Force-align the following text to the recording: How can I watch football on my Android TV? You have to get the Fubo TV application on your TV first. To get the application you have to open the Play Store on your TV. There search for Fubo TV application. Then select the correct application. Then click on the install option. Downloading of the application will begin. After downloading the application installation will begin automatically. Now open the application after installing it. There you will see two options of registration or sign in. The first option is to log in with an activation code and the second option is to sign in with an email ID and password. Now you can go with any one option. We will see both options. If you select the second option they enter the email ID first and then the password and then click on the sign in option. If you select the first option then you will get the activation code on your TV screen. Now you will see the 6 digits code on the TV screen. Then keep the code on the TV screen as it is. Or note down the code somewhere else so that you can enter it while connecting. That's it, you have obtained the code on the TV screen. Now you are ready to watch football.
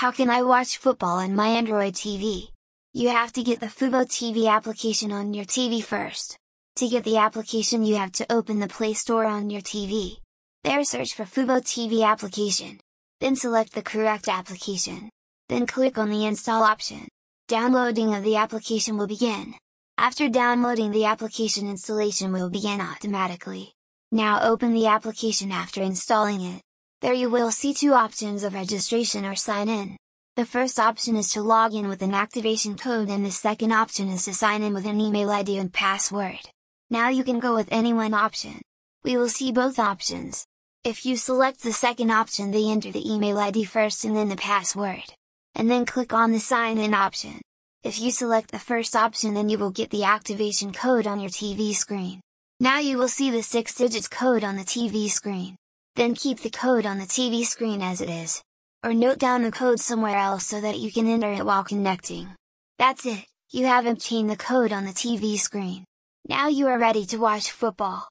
How 0.00 0.10
can 0.10 0.30
I 0.30 0.40
watch 0.40 0.78
football 0.78 1.18
on 1.18 1.36
my 1.36 1.48
Android 1.48 1.92
TV? 1.92 2.48
You 2.94 3.10
have 3.10 3.34
to 3.34 3.42
get 3.42 3.60
the 3.60 3.66
Fubo 3.66 4.06
TV 4.06 4.48
application 4.48 5.12
on 5.12 5.34
your 5.34 5.44
TV 5.44 5.84
first. 5.84 6.38
To 6.76 6.88
get 6.88 7.04
the 7.04 7.18
application 7.18 7.84
you 7.84 7.96
have 7.96 8.12
to 8.12 8.32
open 8.32 8.60
the 8.60 8.66
Play 8.66 8.94
Store 8.94 9.26
on 9.26 9.50
your 9.50 9.60
TV. 9.60 10.16
There 10.64 10.82
search 10.84 11.12
for 11.12 11.24
Fubo 11.24 11.60
TV 11.60 12.02
application. 12.02 12.80
Then 13.20 13.36
select 13.36 13.74
the 13.74 13.82
correct 13.82 14.26
application. 14.26 15.10
Then 15.50 15.66
click 15.66 15.98
on 15.98 16.08
the 16.08 16.24
install 16.24 16.62
option. 16.62 17.06
Downloading 17.46 18.14
of 18.14 18.24
the 18.24 18.36
application 18.36 18.96
will 18.96 19.06
begin. 19.06 19.54
After 19.98 20.30
downloading 20.30 20.92
the 20.92 21.04
application 21.04 21.68
installation 21.68 22.32
will 22.32 22.48
begin 22.48 22.80
automatically. 22.80 23.74
Now 24.10 24.40
open 24.40 24.72
the 24.72 24.86
application 24.86 25.52
after 25.52 25.82
installing 25.82 26.40
it. 26.40 26.62
There 27.00 27.14
you 27.14 27.30
will 27.30 27.50
see 27.50 27.72
two 27.72 27.94
options 27.94 28.42
of 28.42 28.52
registration 28.52 29.24
or 29.24 29.34
sign 29.34 29.70
in. 29.70 29.96
The 30.36 30.44
first 30.44 30.78
option 30.78 31.16
is 31.16 31.30
to 31.32 31.40
log 31.40 31.72
in 31.72 31.88
with 31.88 32.02
an 32.02 32.12
activation 32.12 32.76
code 32.76 33.08
and 33.08 33.24
the 33.24 33.30
second 33.30 33.72
option 33.72 34.08
is 34.10 34.26
to 34.26 34.34
sign 34.34 34.62
in 34.62 34.74
with 34.74 34.84
an 34.84 35.00
email 35.00 35.30
ID 35.30 35.56
and 35.56 35.72
password. 35.72 36.50
Now 36.90 37.08
you 37.08 37.24
can 37.24 37.40
go 37.40 37.54
with 37.54 37.68
any 37.70 37.94
one 37.94 38.12
option. 38.12 38.60
We 39.02 39.16
will 39.16 39.30
see 39.30 39.50
both 39.50 39.78
options. 39.78 40.44
If 40.84 41.06
you 41.06 41.16
select 41.16 41.62
the 41.62 41.72
second 41.72 42.10
option 42.10 42.50
they 42.50 42.68
enter 42.68 42.92
the 42.92 43.10
email 43.10 43.38
ID 43.38 43.64
first 43.64 44.04
and 44.04 44.14
then 44.14 44.28
the 44.28 44.36
password 44.36 45.14
and 45.54 45.70
then 45.70 45.86
click 45.86 46.12
on 46.12 46.32
the 46.32 46.38
sign 46.38 46.76
in 46.76 46.92
option. 46.92 47.40
If 47.82 47.98
you 47.98 48.10
select 48.10 48.50
the 48.50 48.58
first 48.58 48.94
option 48.94 49.32
then 49.32 49.48
you 49.48 49.56
will 49.56 49.70
get 49.70 49.88
the 49.88 50.04
activation 50.04 50.70
code 50.70 51.06
on 51.06 51.18
your 51.18 51.30
TV 51.30 51.74
screen. 51.74 52.20
Now 52.60 52.78
you 52.78 52.98
will 52.98 53.08
see 53.08 53.30
the 53.30 53.42
6 53.42 53.74
digits 53.74 54.06
code 54.06 54.44
on 54.44 54.56
the 54.56 54.64
TV 54.64 55.08
screen. 55.08 55.56
Then 55.96 56.14
keep 56.14 56.40
the 56.40 56.50
code 56.50 56.86
on 56.86 56.98
the 56.98 57.04
TV 57.04 57.44
screen 57.44 57.82
as 57.82 58.00
it 58.00 58.08
is. 58.08 58.42
Or 58.82 58.94
note 58.94 59.18
down 59.18 59.42
the 59.42 59.52
code 59.52 59.80
somewhere 59.80 60.16
else 60.16 60.46
so 60.46 60.60
that 60.60 60.78
you 60.78 60.90
can 60.90 61.06
enter 61.06 61.32
it 61.32 61.44
while 61.44 61.64
connecting. 61.64 62.28
That's 62.78 63.04
it, 63.04 63.26
you 63.50 63.66
have 63.66 63.86
obtained 63.86 64.30
the 64.30 64.36
code 64.36 64.72
on 64.72 64.84
the 64.84 64.92
TV 64.92 65.38
screen. 65.38 65.84
Now 66.28 66.48
you 66.48 66.68
are 66.68 66.78
ready 66.78 67.04
to 67.06 67.18
watch 67.18 67.50
football. 67.50 68.06